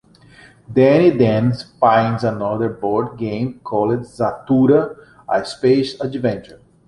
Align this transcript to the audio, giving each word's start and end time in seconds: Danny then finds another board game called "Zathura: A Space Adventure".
Danny 0.73 1.11
then 1.11 1.53
finds 1.79 2.23
another 2.23 2.69
board 2.69 3.19
game 3.19 3.59
called 3.63 3.99
"Zathura: 3.99 4.95
A 5.29 5.45
Space 5.45 6.01
Adventure". 6.01 6.59